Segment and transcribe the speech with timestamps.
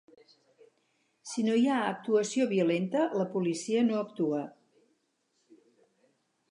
[1.31, 4.43] Si no hi ha actuació violenta, la policia no actua.